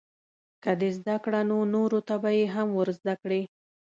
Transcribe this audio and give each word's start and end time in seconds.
که 0.63 0.71
دې 0.79 0.89
زده 0.97 1.15
کړه 1.23 1.39
نو 1.49 1.57
نورو 1.73 1.99
ته 2.07 2.15
به 2.21 2.29
یې 2.37 2.45
هم 2.55 2.67
ورزده 2.79 3.13
کړې. 3.21 3.41